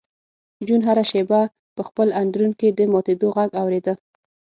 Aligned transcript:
جون 0.67 0.81
هره 0.87 1.03
شېبه 1.11 1.41
په 1.75 1.81
خپل 1.87 2.07
اندرون 2.21 2.51
کې 2.59 2.67
د 2.71 2.79
ماتېدو 2.91 3.27
غږ 3.35 3.49
اورېده 3.61 3.93